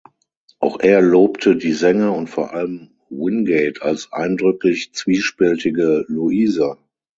Auch 0.57 0.79
er 0.79 0.99
lobte 0.99 1.55
die 1.55 1.73
Sänger 1.73 2.15
und 2.15 2.25
vor 2.27 2.55
allem 2.55 2.89
Wingate 3.11 3.83
als 3.83 4.11
„eindrücklich 4.11 4.93
zwiespältige 4.95 6.05
Luisa“. 6.07 6.79